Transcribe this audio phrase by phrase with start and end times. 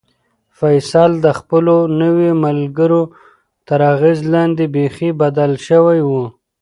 [0.59, 3.01] فیصل د خپلو نویو ملګرو
[3.67, 6.11] تر اغېز لاندې بیخي بدل شوی و.